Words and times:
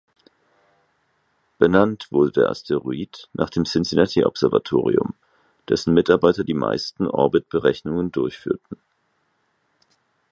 Benannt 1.59 2.07
wurde 2.09 2.31
der 2.31 2.49
Asteroid 2.49 3.29
nach 3.33 3.51
dem 3.51 3.65
Cincinnati-Observatorium, 3.65 5.13
dessen 5.69 5.93
Mitarbeiter 5.93 6.43
die 6.43 6.55
meisten 6.55 7.05
Orbit-Berechnungen 7.05 8.11
durchführten. 8.11 8.77